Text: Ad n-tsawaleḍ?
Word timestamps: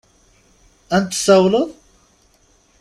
Ad 0.95 1.01
n-tsawaleḍ? 1.03 1.69